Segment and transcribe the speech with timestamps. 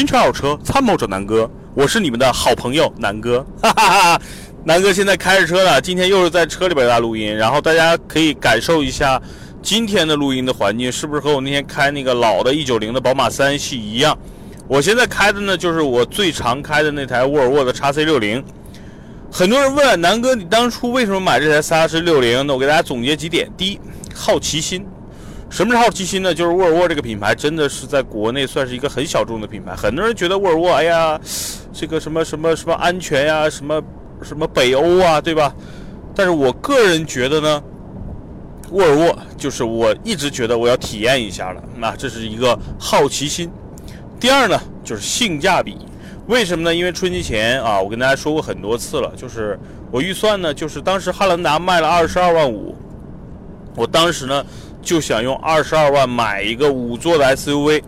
[0.00, 4.20] 新车二手车参谋者南哥，我是你们的好朋友南哥，哈哈哈。
[4.64, 9.20] 南哥现在开着车呢，今天又是在车里边给大录音，然后大家可以感受一下
[9.60, 14.18] 今天的录音的环境是不是和我那天开那个老的190的宝马三系一样？
[14.66, 18.42] 我现在开的呢就是我最常开的那台沃尔沃的 x C60。
[19.30, 22.42] 很多人问南哥，你当初为什么买这台 x C60？
[22.44, 23.80] 那我给大家总结几点：第一，
[24.14, 24.82] 好奇心。
[25.50, 26.32] 什么是好奇心呢？
[26.32, 29.74] 就是沃尔沃这个品牌真的是在国内算是一个很小众的品牌。
[29.74, 31.20] 很多人觉得沃尔沃，哎呀，
[31.72, 33.82] 这个什么什么什么安全呀，什么
[34.22, 35.52] 什么北欧啊，对吧？
[36.14, 37.62] 但是我个人觉得呢，
[38.70, 41.60] 沃尔沃就是我一直觉得我要体验一下了。
[41.76, 43.50] 那这是一个好奇心。
[44.20, 45.76] 第二呢，就是性价比。
[46.28, 46.72] 为什么呢？
[46.72, 49.58] 因为春节前啊，我跟大家说过很多次了，就是
[49.90, 52.76] 我预算呢，就是当时汉兰达卖了二十二万五，
[53.74, 54.46] 我当时呢。
[54.82, 57.82] 就想用二十二万买一个五座的 SUV，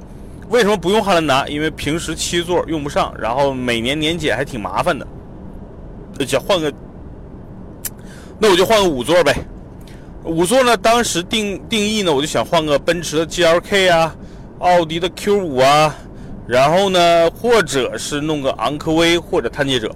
[0.48, 1.48] 为什么不用汉兰达？
[1.48, 5.06] 因为平时七座用不上，然后每年年检还挺麻烦的。
[6.26, 6.72] 想换个，
[8.38, 9.34] 那我就换个五座呗。
[10.24, 14.14] 五座呢，当时定定义呢，我就想换个奔驰的 GLK 啊，
[14.60, 15.96] 奥迪的 Q5 啊，
[16.46, 19.92] 然后呢，或者是弄个昂科威或者探界者。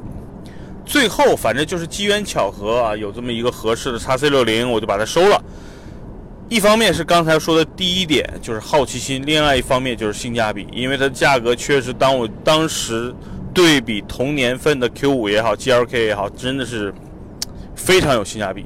[0.84, 5.41] 最后反正就是机缘巧合啊，有这么一个合适的 x C60，我就把它收了。
[6.49, 13.13] 一方面是刚才说的第一点就是好奇心另外一方面就是性价比因为它价格确实当我当时
[13.53, 16.95] 对比同年份的 q 五也好 glk 也好真的是
[17.75, 18.65] 非常有性价比。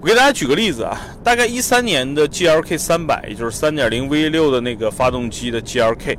[0.00, 6.16] 我给大家举个例子啊大概一三年的 glk 三百也就是三点零 v 六的那个发动机的 glk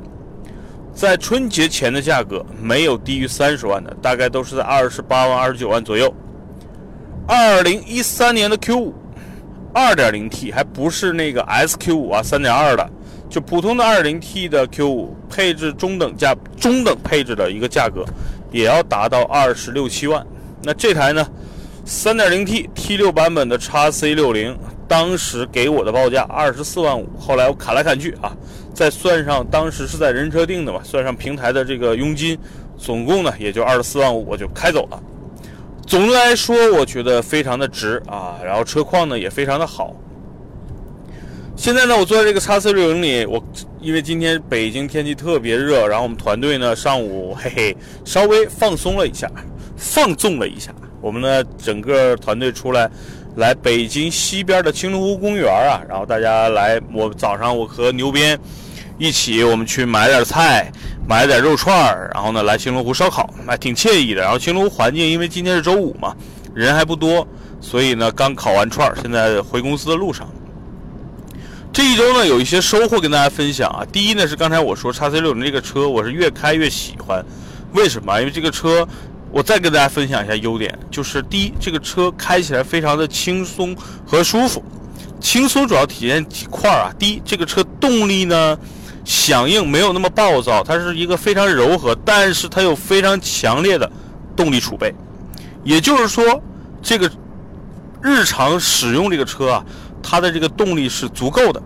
[0.92, 6.12] 在春节前的价格没有低于三十万的大概都是在二十八万二十九万左右。
[7.26, 8.94] 二零一三年的 q 五
[9.74, 12.90] 二点零 t 还不是那个 sq 五啊三点二的。
[13.28, 18.04] 就普通的二零 t 的 q 五配置中等价中等配置的一个价格
[18.52, 20.24] 也要达到二十六七万。
[20.62, 21.26] 那这台呢
[21.84, 24.56] 三点零 tt 六版本的 xc 六零
[24.86, 28.32] 当时给我的报价二十四万五后来我砍来砍去啊
[28.72, 32.38] 再算上当时是在人车定的吧算上平台的这个佣金
[32.78, 35.02] 总共呢也就二十四万五我就开走了。
[35.86, 39.94] 总的来说，我觉得非常的值啊，然后车况呢也非常的好。
[41.56, 43.42] 现在呢，我坐在这个叉 C 六零里，我
[43.80, 49.30] 因为今天北京天气特别热，然后我们团队呢上午嘿嘿稍微放松了一下，
[49.76, 50.74] 放纵了一下。
[51.00, 52.90] 我们呢整个团队出来，
[53.36, 58.38] 来北京西边的青龙湖公园啊，然后大家来，我早上我和牛鞭
[58.98, 60.70] 一起，我们去买点菜。
[61.06, 64.22] 买点肉串儿，然后呢来青龙湖烧烤，还挺惬意的。
[64.22, 66.16] 然后青龙湖环境，因为今天是周五嘛，
[66.54, 67.28] 人还不多，
[67.60, 70.26] 所以呢刚烤完串儿，现在回公司的路上。
[71.74, 73.84] 这一周呢有一些收获跟大家分享啊。
[73.92, 77.22] 第一呢是刚才我说叉 C 六零这个车，我是越开越喜欢。
[77.74, 78.18] 为什么？
[78.20, 78.88] 因为这个车，
[79.30, 83.76] 我再跟大家分享一下优点，就是第一，这个车开起来非常的轻松
[84.06, 84.64] 和舒服。
[85.20, 86.90] 轻松主要体现几块啊？
[86.98, 88.58] 第一，这个车动力呢。
[89.04, 93.90] 响应没有那么暴躁，它是一个非常柔和，但是它有非常强烈的
[94.34, 94.94] 动力储备。
[95.62, 96.42] 也就是说，
[96.82, 97.10] 这个
[98.02, 99.64] 日常使用这个车啊，
[100.02, 101.62] 它的这个动力是足够的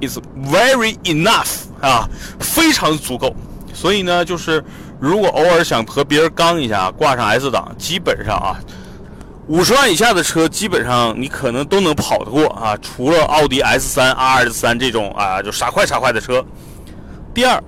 [0.00, 3.34] ，is very enough 啊，非常足够。
[3.74, 4.62] 所以呢，就是
[5.00, 8.58] 如果偶尔想和别人刚一下，挂上 S 档，基本上啊，
[9.48, 16.44] 五十万以下的车，基本上你可能都能跑得过啊，除了奥迪 S 三、R S 三这种啊，就傻快傻快的车。
[17.34, 17.62] 第二，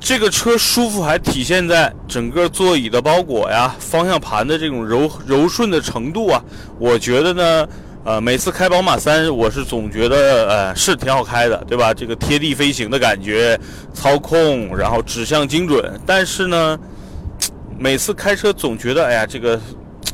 [0.00, 6.42] 这个车舒服还体现在整个座椅的包裹呀、方向盘的这种柔柔顺的程度啊。
[6.78, 7.68] 我觉得呢，
[8.04, 11.92] 呃，每次开宝马三，我是总觉得呃是挺好开的，对吧？
[11.92, 13.60] 这个贴地飞行的感觉，
[13.92, 16.00] 操控，然后指向精准。
[16.06, 16.78] 但是呢，
[17.78, 19.60] 每次开车总觉得，哎呀，这个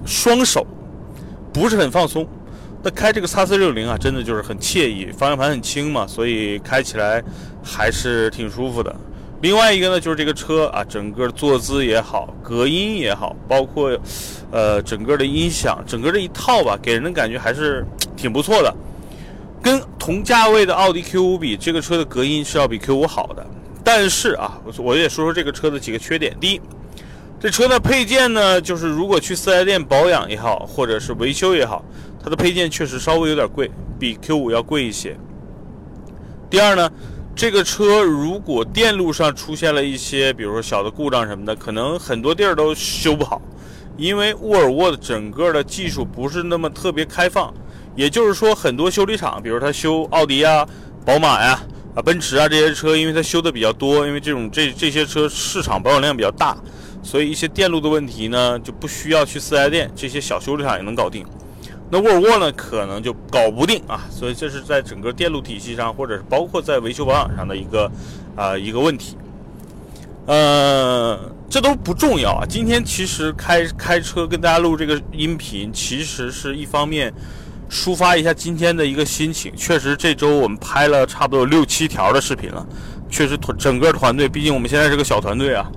[0.04, 0.66] 双手
[1.52, 2.26] 不是很放松。
[2.84, 7.24] 那开这个叉 C 六零啊，真的就是很惬意，方向盘很轻嘛，所以开起来
[7.64, 8.94] 还是挺舒服的。
[9.40, 13.98] 另外一个呢，就是这个车啊，整个坐姿也好，隔音也好，包括
[14.50, 18.74] 呃整个的音响，整个这一套吧，给人的感觉还是挺不错的。
[19.62, 23.46] 跟同价位的奥迪 Q 五比，这个车的隔音是要比 Q 五好的。
[23.82, 26.36] 但是啊，我我也说说这个车的几个缺点。
[26.38, 26.60] 第一，
[27.44, 31.84] 这车的配件呢，就是如果去四 S 店保养也好，或者是维修也好。
[32.22, 35.14] 它的配件确实稍微有点贵，比 Q5 要贵一些。
[36.48, 36.90] 第二呢，
[37.36, 43.42] 这个车如果电路上出现了一些，比如说小的故障什么的，可能很多地儿都修不好，
[43.98, 47.52] 因为沃尔沃的整个的技术不是那么特别开放。
[47.94, 50.66] 也就是说，很多修理厂，比如他修奥迪呀、
[51.04, 51.60] 宝马呀，
[51.94, 56.56] 啊，奔驰啊这些车，因为它修的比较多，因为这种这这些车市场保有量比较大，
[57.04, 61.24] 所以一些电路的问题呢就不需要去四 S 店，这些小修理厂也能搞定。
[61.90, 67.88] 那沃尔沃呢，可能就搞不定啊，所以这是在整个电路体系上，或者是包括在维修保养上的一个
[68.34, 69.16] 啊一个问题。
[70.26, 72.46] 呃，这都不重要啊。
[72.48, 77.12] 今天其实开开车跟大家录这个音频，其实是一方面
[77.70, 79.54] 抒发一下今天的一个心情。
[79.54, 82.66] 确实，这周我们拍了差不多六七条的视频了。
[83.10, 85.70] 确实团整个团队，毕竟我们现在是个小团队啊，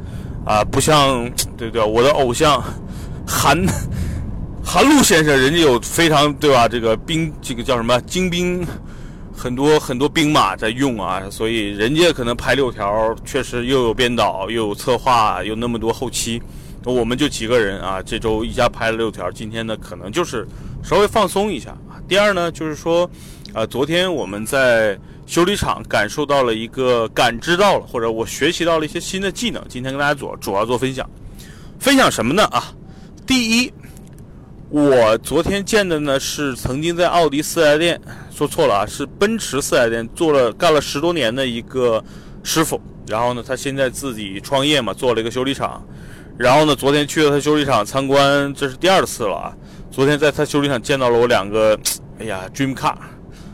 [0.48, 2.64] 啊，不像对对，我的偶像
[3.28, 3.66] 韩。
[4.70, 6.68] 韩露先生，人家有非常对吧？
[6.68, 8.68] 这个兵，这个叫什么精兵，
[9.34, 16.42] 很多很多兵马在用啊，所以人家可能拍六条，确实又有编导，又有策划，有那么多后期。
[16.84, 20.46] 我们就几个人啊，这周一下拍了六条，今天呢可能就是
[20.84, 21.74] 稍微放松一下。
[22.06, 23.10] 第二呢，就是说，
[23.54, 31.08] 啊，昨天我们在修理厂感受到了一个感知到了，或者我学习到了一些新的技能，今天跟大家主主要做分享。
[31.78, 32.46] 分享什么呢？
[32.46, 32.74] 啊，
[33.28, 33.72] 第一。
[34.70, 38.02] 我昨天见的呢是曾经在奥迪四 S 店，
[38.34, 42.04] 说错了啊，是奔驰四 S 店做了干了十多年的一个
[42.42, 42.82] 师傅。
[43.06, 45.86] 然后呢，他现在自己创业嘛，做了一个修理厂。
[46.38, 49.54] 然后呢，昨天去了他修理厂参观，这是第二次了啊。
[49.92, 51.78] 昨天在他修理厂见到了我两个，
[52.20, 52.96] 哎呀，dream car，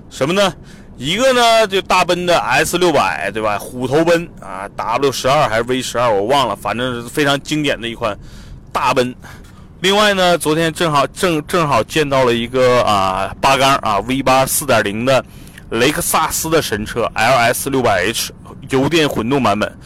[0.09, 0.53] 什么呢？
[0.98, 3.57] 一个呢就大奔的 S 六百，对吧？
[3.57, 8.18] 虎头奔啊，W 十二还是 V 十二，我忘了，反正是非常经典的一款
[8.72, 9.13] 大奔。
[9.81, 15.24] 另外呢，昨天正好正正好见到了一个啊八缸啊 V 八四点零的
[15.72, 18.31] 雷克萨斯的神车 LS 六百 H
[18.69, 19.78] 油电混动版本。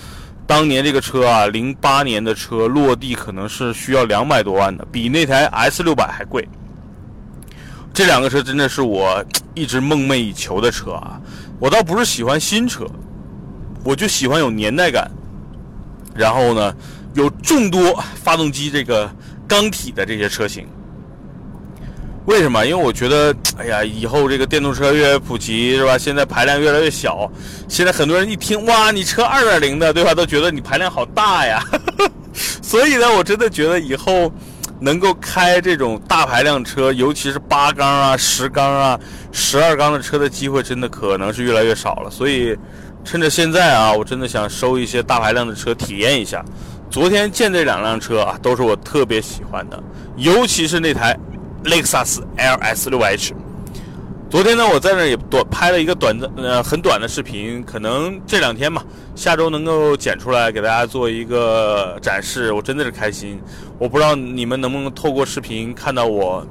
[0.46, 6.48] 当年这个车啊，零八年的车落地可能是需要两百多万的，比那台 S 六百还贵。
[7.98, 11.20] 这两个车真的是我一直梦寐以求的车啊！
[11.60, 12.86] 我倒不是喜欢新车，
[13.84, 15.10] 我就喜欢有年代感，
[16.14, 16.76] 然后呢，
[17.16, 19.10] 有众多发动机这个。
[19.48, 20.68] 钢体的这些车型，
[22.26, 22.64] 为什么？
[22.68, 25.98] 因为我觉得，哎呀，以后这个电动车越来越普及，是吧？
[25.98, 27.32] 现在排量越来越小，
[27.68, 30.14] 现在很多人一听，哇，你车二点零的，对吧？
[30.14, 31.64] 都觉得你排量好大呀。
[32.62, 34.32] 所以呢，我真的觉得以后
[34.80, 39.00] 能够开这种大排量车，尤其是八缸啊、十缸啊、
[39.32, 42.10] 十二缸的车的机会，真的可能是越来越少了。
[42.10, 42.56] 所以，
[43.04, 46.44] 趁着现在啊，我真的想收一些大排量的车体验一下。
[46.90, 49.82] 昨天见这两辆车啊，都是我特别喜欢的，
[50.16, 51.18] 尤其是那台
[51.66, 53.34] 雷克萨斯 LS 六 H。
[54.30, 58.84] 昨天呢，我在那也短拍了一个短的呃很短的视频，可能这两天嘛，
[59.16, 63.40] 下周能够剪出来给大家做一个展示，我真的是开心。
[63.80, 66.46] 我不知道你们能不能透过视频看到我，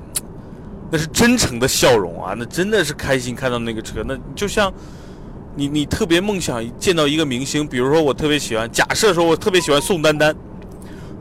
[0.91, 4.73] 那是真诚的笑容啊，那真的是开心看到那个车，那就像。
[5.59, 10.37] 你你特别梦想见到一个明星，比如说我特别喜欢，假设说我特别喜欢宋丹丹，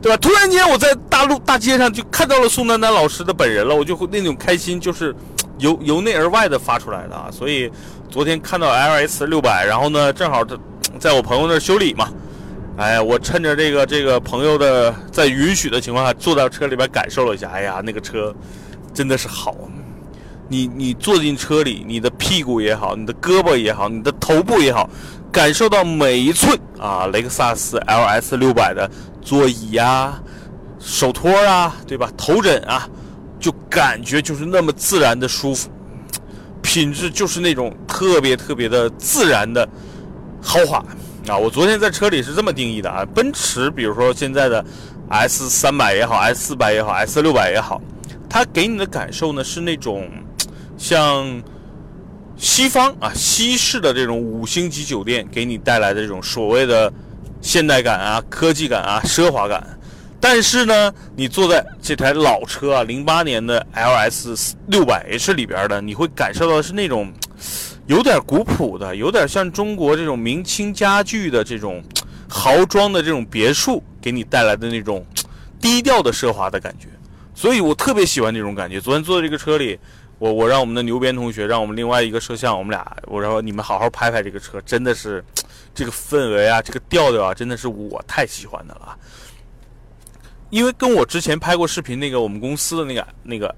[0.02, 0.16] 对吧？
[0.18, 5.16] 突然间我在大陆大街上就看到了宋丹丹老师的本人了，我就会那种开心，就是
[5.58, 7.28] 由由内而外的发出来的啊。
[7.30, 7.70] 所以
[8.10, 10.56] 昨天看到 L S 六百，然后呢，正好在
[10.98, 12.08] 在我朋友那儿修理嘛，
[12.76, 18.34] 哎，我趁着这个这个朋友的在允许的情况下，坐到车里边感受了一下，哎呀，那个车
[18.94, 19.54] 真的是好。
[20.48, 24.88] 你你坐进车里，你的屁股也好，你的胳膊也好，你的头部也好，
[25.32, 28.88] 感受到每一寸啊，雷克萨斯 LS 六百的
[29.20, 30.16] 座椅呀、
[30.78, 32.08] 手托啊，对吧？
[32.16, 32.88] 头枕啊，
[33.46, 35.70] 就感觉就是那么自然的舒服，
[36.62, 39.68] 品质就是那种特别特别的自然的
[40.42, 40.84] 豪华
[41.28, 41.38] 啊！
[41.38, 44.64] 我昨天在车里是这么定义的啊，奔驰，比如说现在的
[45.10, 47.80] S 三百也好，S 四百也好，S 六百也好，
[48.28, 50.10] 它给你的感受呢是那种。
[50.76, 51.40] 像
[52.36, 56.92] 西方啊，西式的这种五星级酒店给你带来的这种所谓的
[57.40, 59.75] 现代感啊、科技感啊、奢华感，
[60.20, 67.12] 但是呢，你坐在这台老车啊，零八年的 LS 六百 H 里边的，你会感受到是那种
[67.86, 71.82] 有点古朴的，有点像中国这种明清家具的这种
[72.28, 75.04] 豪装的这种别墅给你带来的那种
[75.60, 76.88] 低调的奢华的感觉，
[77.34, 78.80] 所以我特别喜欢这种感觉。
[78.80, 79.78] 昨天坐在这个车里。
[80.18, 85.22] 我我让我们的牛鞭同学，让我们另外一个摄像，我们俩，我说你们好好拍拍这个车，真的是，
[85.74, 88.96] 这个氛围啊，这个调调啊，真的是我太喜欢的了。
[90.50, 93.54] 因为跟我之前拍过视频那个我们公司的那个那个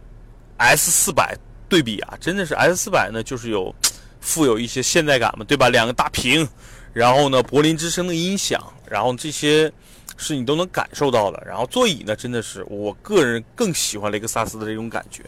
[0.56, 1.36] S 四百
[1.68, 3.74] 对比啊，真的是 S 四百呢，就是有
[4.20, 5.68] 富有一些现代感嘛，对吧？
[5.68, 6.48] 两个大屏，
[6.92, 9.70] 然后呢，柏林之声的音响，然后这些
[10.16, 11.42] 是你都能感受到的。
[11.46, 15.22] 然后座椅呢，真的是我个人更喜欢雷克萨斯的这种感觉。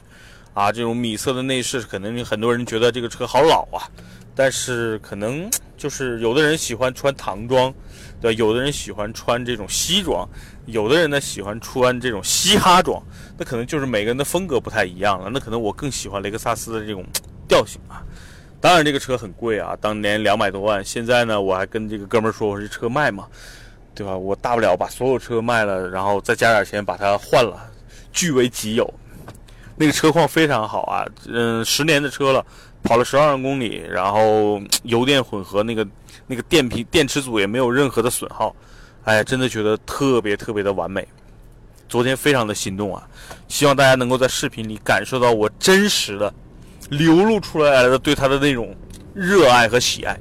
[0.53, 3.87] 啊，这种米色的内饰，可能很多人觉得这个车好老啊。
[4.35, 5.49] 但是可能
[5.81, 7.73] 就是有的人喜欢穿唐装，
[8.21, 10.29] 对有的人喜欢穿这种西装，
[10.67, 13.03] 有的人呢喜欢穿这种嘻哈装，
[13.39, 15.31] 那可能就是每个人的风格不太一样了。
[15.33, 17.03] 那可能我更喜欢雷克萨斯的这种
[17.49, 18.05] 调性啊。
[18.61, 20.85] 当然这个车很贵啊，当年两百多万。
[20.85, 23.27] 现在呢，我还跟这个哥们儿说，我这车卖嘛，
[23.95, 24.15] 对吧？
[24.15, 27.59] 我大不了把所有车卖了，然后再加点钱把它换了，
[28.13, 28.93] 据为己有。
[29.77, 32.45] 那个车况非常好啊，嗯，十年的车了。
[32.83, 35.87] 跑了十二万公里，然后油电混合，那个
[36.27, 38.55] 那个电瓶电池组也没有任何的损耗，
[39.05, 41.07] 哎，真的觉得特别特别的完美。
[41.89, 43.07] 昨天非常的心动啊，
[43.49, 46.33] 希望大家能够在视频里感受到我真实的
[46.89, 48.75] 流露出来的对它的那种
[49.13, 50.19] 热爱和喜爱。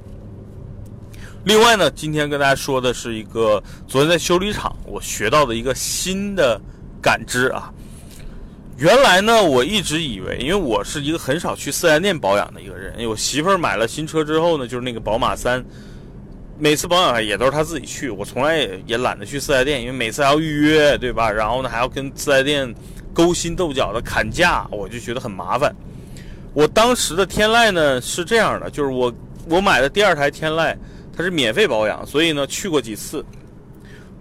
[1.46, 6.60] 另外呢，今天跟大家说的是一个昨天在修理厂我学到的一个新的
[7.02, 7.72] 感知啊。
[8.80, 12.94] 原来呢，我一直以为，因为我是一个很少去四 S 店保养的一个人。
[13.10, 15.62] 我媳妇儿买了新车之后呢，就是那个宝马三，
[16.58, 21.30] 每次保养也都是她自己去，我从来也也懒得去四 S 店，因为每次还要预约，对吧？
[21.30, 22.74] 然后呢，还要跟四 S 店
[23.14, 25.76] 勾心斗角的砍价，我就觉得很麻烦。
[26.54, 29.14] 我当时的天籁呢是这样的，就是我
[29.50, 30.74] 我买的第二台天籁，
[31.14, 33.26] 它是免费保养，所以呢去过几次。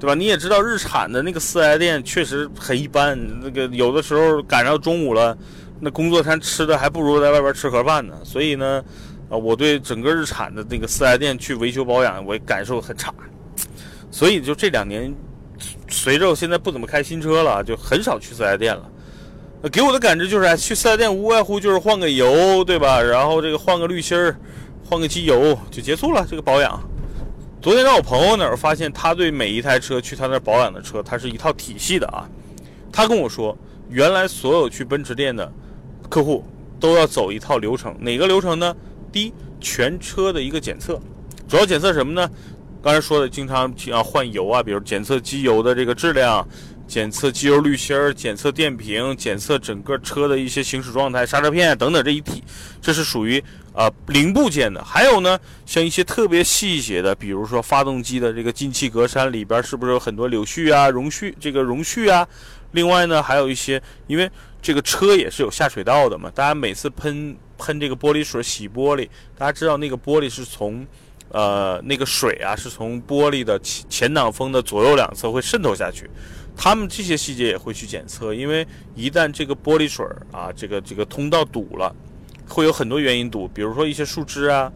[0.00, 0.14] 对吧？
[0.14, 3.18] 你也知道，日产的那个四 S 店确实很一般。
[3.42, 5.36] 那个有的时候赶上中午了，
[5.80, 8.14] 那工作餐吃的还不如在外边吃盒饭呢。
[8.22, 8.82] 所以呢，
[9.28, 13.12] 啊，我对整个日产的那个四 S 店去维修保养，我感受很差。
[14.10, 15.12] 所以就这两年，
[15.88, 18.88] 随着我现在不怎么开新车了，就很少去四 S 店了。
[19.72, 23.02] 给我的感知就是，去四 S 店无外乎就是换个油，对吧？
[23.02, 24.36] 然后这个换个滤芯儿，
[24.88, 26.80] 换个机油就结束了这个保养。
[27.60, 32.28] 昨天在我朋友那儿发现，他对每一台车去他那儿保养的车，他是一套体系的啊。
[32.92, 33.56] 他跟我说，
[33.90, 35.50] 原来所有去奔驰店的
[36.08, 36.44] 客户
[36.78, 38.76] 都要走一套流程，哪个流程呢？
[39.10, 41.00] 第一，全车的一个检测，
[41.48, 42.30] 主要检测什么呢？
[42.80, 46.46] 刚才说的，经常要换油啊，比如检测机油的这个质量，
[46.88, 52.42] 检测机油滤芯儿，检测电瓶，检测整个车的一些行驶状态、刹车片等等这一体，
[52.82, 53.40] 这是属于。
[53.78, 62.26] 啊，零部件的，还有呢，像一些特别细节的，比如说发动机的这个进气格栅里边是不是有很多柳絮啊、绒絮这个绒絮啊？
[62.72, 64.28] 另外呢，还有一些，因为
[64.60, 70.84] 这个车也是有下水道的嘛，大家每次喷喷这个玻璃水洗玻璃，大家知道那个玻璃是从，
[71.30, 76.08] 呃，那个水啊是从玻璃的前前挡风的左右两侧会渗透下去，
[76.56, 81.94] 他们这些细节也会去检测，因为一旦这个玻璃水啊，这个这个通道堵了。
[82.50, 84.72] 会有很多原因堵，比如说一些树枝啊、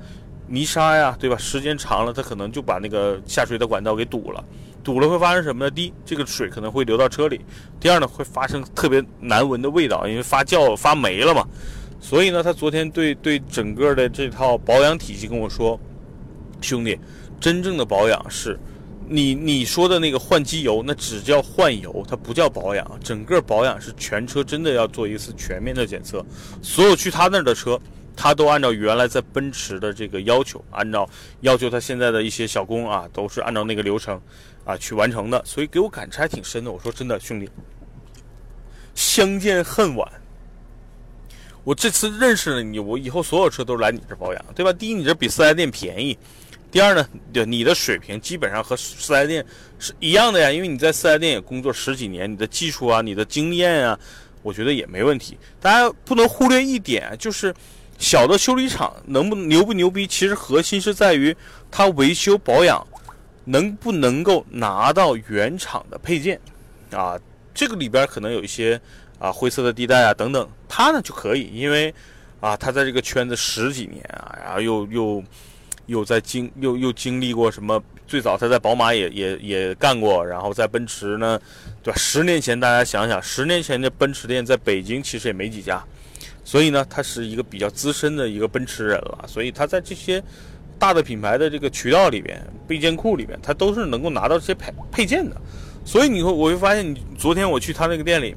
[0.47, 1.39] 泥沙呀，对吧？
[1.39, 4.45] 时间长了，它可能就把那个下水的管道给堵了。
[4.85, 5.71] 堵了会发生什么呢？
[5.71, 7.39] 第一，这个水可能会流到车里；
[7.81, 11.49] 第二呢，会发生特别难闻的味道，因为发酵发霉了嘛。
[11.99, 15.81] 所以呢，他昨天对对整个的这套保养体系跟我说
[16.63, 16.99] ：“兄弟，
[17.41, 18.59] 真正的保养是。”
[19.09, 22.99] 你你说的那个换机油，那只叫换油，它不叫保养。
[23.03, 26.25] 整个保养是全车真的要做一次全面的检测。
[26.63, 27.79] 所有去他那儿的车，
[28.17, 31.07] 他都按照原来在奔驰的这个要求，按照
[31.41, 34.19] 要求他现在的一些小工啊，都是按照那个流程
[34.65, 35.43] 啊去完成的。
[35.45, 36.71] 所以给我感触还挺深的。
[36.71, 37.51] 我说真的，兄弟，
[38.95, 40.11] 相见恨晚。
[41.65, 44.73] 我这次认识了你，我以后所有车都是来你这保养，对吧？
[44.73, 46.17] 第一，你这比四 S 店便宜。
[46.73, 49.45] 第二呢，对你的水平基本上和四 S 店
[49.79, 53.99] 是一样的呀，因为你在四 S 店也工作十几年，你的技术啊，你的经验啊，
[54.43, 55.37] 我觉得也没问题。
[55.61, 57.55] 大家不能忽略一点，就是
[57.99, 61.37] 小的修理厂能不牛不牛逼，其实核心是在于
[61.71, 62.83] 它维修保养
[63.45, 66.41] 能不能够拿到原厂的配件
[66.91, 67.21] 啊，
[67.53, 68.81] 这个里边可能有一些
[69.19, 71.95] 啊灰色的地带啊等等，它呢就可以，因为
[72.41, 75.23] 啊他在这个圈子十几年啊，然后又又。
[75.87, 77.83] 又在经又又经历过什么？
[78.05, 81.41] 最早他在宝马也也也干过，然后在奔驰呢，
[81.83, 81.97] 对吧？
[81.97, 85.83] 十年前大家想想，十年前的奔驰店在北京其实也没几家，
[86.45, 89.25] 所以呢，他是一个比较资深的一个奔驰人了。
[89.27, 90.23] 所以他在这些
[90.79, 95.35] 大的品牌的这个渠道里边、备件库里边，他都是能够拿到这些配配件的。
[95.83, 98.37] 所以你会我会发现，你昨天我去他那个店里，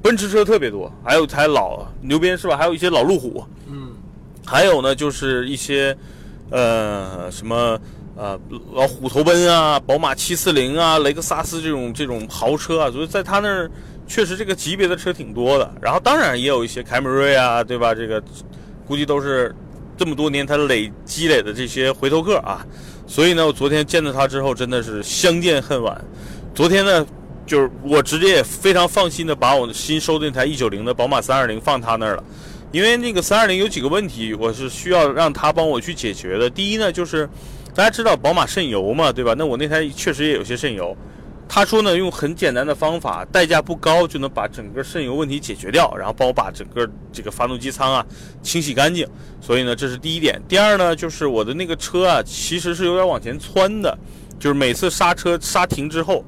[0.00, 2.56] 奔驰车特别多，还有台老牛鞭是吧？
[2.56, 3.92] 还有一些老路虎，嗯，
[4.46, 5.96] 还有呢就是一些。
[6.50, 7.78] 呃，什么
[8.16, 8.38] 呃，
[8.72, 13.70] 老虎头奔啊，宝马七四零啊，雷克萨斯这种这种豪车啊，所以在他那儿
[14.06, 15.72] 确实这个级别的车挺多的。
[15.80, 17.94] 然后当然也有一些凯美瑞啊，对吧？
[17.94, 18.22] 这个
[18.86, 19.54] 估计都是
[19.96, 22.66] 这么多年他累积累的这些回头客啊。
[23.06, 26.04] 所以呢，我昨天见到他之后，真的是相见恨晚。
[26.54, 27.06] 昨天呢，
[27.46, 32.24] 就是我直接也非常放心的把我新收的那台一九零的宝马三二零放他那儿了，
[32.72, 36.48] 因为那个三二零有几个问题，我是需要让他帮我去解决的。
[36.48, 37.28] 第一呢，就是
[37.74, 39.34] 大家知道宝马渗油嘛，对吧？
[39.36, 40.96] 那我那台确实也有些渗油。
[41.52, 48.06] 他说呢，用很简单的方法，代价不高，就能把整个渗油问题解决掉，然后帮我把整个这个发动机舱啊
[48.40, 49.04] 清洗干净。
[49.40, 50.40] 所以呢，这是第一点。
[50.46, 53.98] 第二呢，就是我的那个车啊，其实是有点往前窜的，
[54.38, 56.24] 就是每次刹车刹停之后，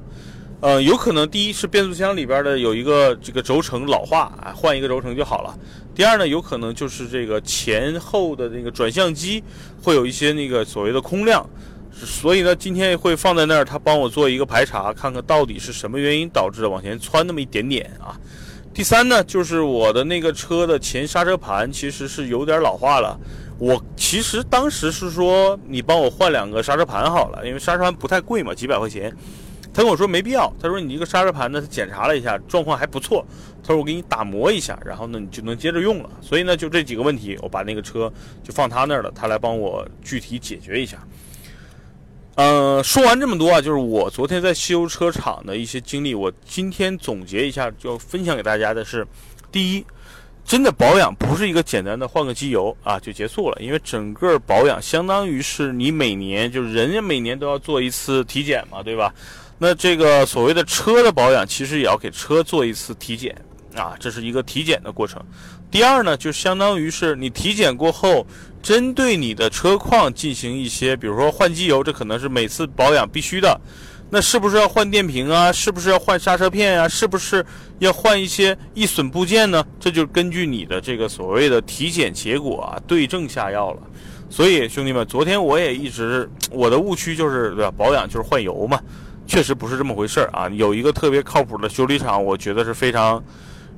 [0.62, 5.52] 呃，有可能第一是变速箱里边的有一个这个轴承老化啊，换一个轴承就好了。
[5.92, 9.42] 第二呢，有可能就是这个前后的那个转向机
[9.83, 11.45] 会有一些那个所谓的空量。
[11.92, 18.14] 所以呢，今天会放在那儿，他帮我做一个排查，看看到底是什么原因导致的往前窜那么一点点啊。
[18.73, 23.19] 第三呢，就是我的那个车的前刹车盘其实是有点老化了。
[23.59, 29.12] 我其实当时是说你帮我换两个刹车盘好了，因为刹车盘不太贵嘛，几百块钱。
[29.74, 33.24] 他跟我说没必要，他说你这个刹车盘呢，他检查了一下状况还不错，
[33.62, 36.10] 他说我给你打磨一下，然后呢你就能接着用了。
[36.20, 38.12] 所以呢，就这几个问题，我把那个车
[38.42, 40.98] 就放他那儿了，他来帮我具体解决一下。
[42.34, 46.14] 呃，说完这么多啊，就是我昨天在修车厂的一些经历。
[46.14, 49.06] 我今天总结一下，就分享给大家的是：
[49.50, 49.84] 第一，
[50.44, 59.14] 真的保养不是一个简单的换个机油啊就结束了，因为整个保养相当于是你每年就是人家每年都要做一次体检嘛，对吧？
[59.62, 63.33] 那这个所谓的车的保养，其实也要给车做一次体检
[63.76, 65.23] 啊，这是一个体检的过程。
[65.71, 68.26] 第二呢，就相当于是你体检过后。
[68.61, 73.61] 针对你的车况进行一些，比如说换机油，这可能是每次保养必须的。
[74.09, 75.50] 那是不是要换电瓶啊？
[75.50, 76.88] 是不是要换刹车片呀？
[76.88, 77.45] 是不是
[77.81, 79.64] 要换一些易损部件呢？
[79.81, 83.83] 这就根据你的这个所谓的体检结果啊，对症下药了。
[84.31, 87.73] 所以兄弟们，昨天我也一直我的误区就是对吧？
[87.76, 88.81] 保养就是换油嘛，
[89.26, 90.48] 确实不是这么回事儿啊。
[90.50, 93.22] 有一个特别靠谱的修理厂，我觉得是非常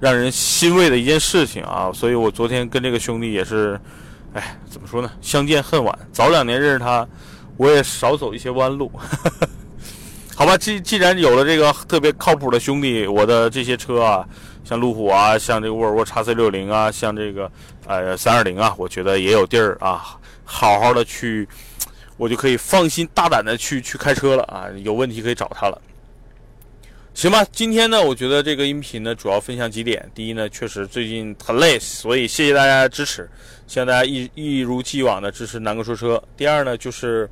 [0.01, 1.91] 让人欣慰的一件事情啊。
[1.93, 3.81] 所以我昨天跟这个兄弟也是。
[4.35, 5.09] 哎，怎么说呢？
[5.21, 7.07] 相见恨晚，早两年认识他，
[7.57, 8.91] 我也少走一些弯路。
[10.35, 14.27] 好吧，既既然有了这个特别靠谱的兄弟，我的这些车啊，
[14.65, 17.49] 像路虎啊，像这个沃尔沃 x C 六零啊，像这个
[17.87, 21.49] 呃三二零啊，我觉得也有地儿啊，好好的去，
[22.17, 25.81] 我就可以放心大胆的去去开车了啊，有问题可以找他了。
[27.15, 30.11] 行吧，今天呢，我觉得这个音频呢，主要分享几点。
[30.13, 33.31] 第一呢，确实最近很累，所以谢谢大家的支持，
[33.69, 36.21] 希望大家一一如既往的支持南哥说车。
[36.37, 37.31] 第二呢，就是，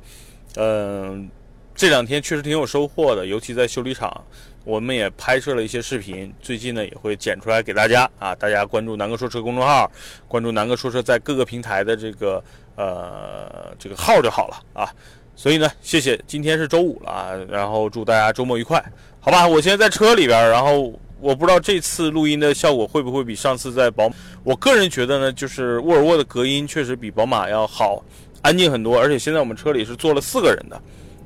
[0.55, 1.29] 嗯，
[1.75, 4.25] 这两天确实挺有收获的，尤其在修理厂，
[4.63, 8.33] 我们也拍摄了一些视频，最近呢也会剪出来给大家啊。
[8.35, 9.91] 大家关注南哥说车公众号，
[10.27, 12.43] 关注南哥说车在各个平台的这个
[12.75, 14.89] 呃这个号就好了啊。
[15.35, 18.83] 所以呢，谢谢，今天是周五了啊，然后祝大家周末愉快。
[19.19, 24.09] 好吧，我现在在车里边，然后我不知道这次录音的效果会不会比上次在宝。
[24.43, 28.03] 我个人觉得呢，就是沃尔沃的隔音确实比宝马要好，
[28.43, 28.99] 安静很多。
[28.99, 30.81] 而且现在我们车里是坐了四个人的，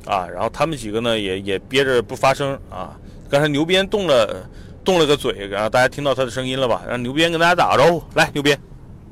[0.10, 2.98] 啊，然后他们几个呢也也憋着不发声啊。
[3.30, 4.50] 刚才牛鞭动了
[4.84, 6.82] 动了个嘴，然后大家听到他的声音了吧？
[6.88, 8.58] 让牛鞭跟大家打个招呼，来，牛鞭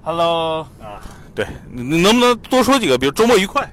[0.04, 1.02] ，Hello 啊，
[1.34, 2.98] 对，你能不能多说几个？
[2.98, 3.70] 比如周末愉快，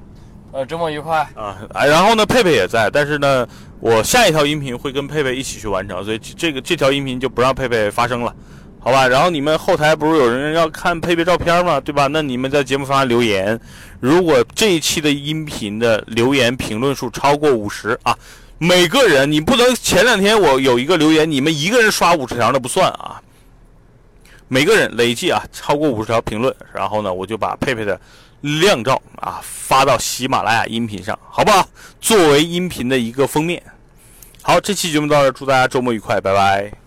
[0.52, 3.46] 呃，周末愉快啊，哎，然后呢，佩佩也在，但是呢。
[3.84, 8.32] 我下一条音频会跟佩佩一起去完成，所以这个这条音频就不让佩佩发声了，
[8.78, 9.08] 好吧？
[9.08, 11.80] 然后你们后台不是有人要看佩佩照片吗？
[11.80, 12.06] 对吧？
[12.06, 13.58] 那你们在节目方留言，
[13.98, 18.16] 如果这一期的音频的留言评论数超过五十啊，
[18.62, 23.20] 每个人你不能前两天我有一个留言，你们一个人刷五十条那不算啊，
[24.46, 28.00] 每个人累计啊超过五十条评论，然后呢我就把佩佩的。
[28.60, 31.68] 靓照啊，发到喜马拉雅音频上，好不好？
[32.00, 33.62] 作为音频的一个封面。
[34.42, 36.81] 好，这期节目到这，祝大家周末愉快，拜拜。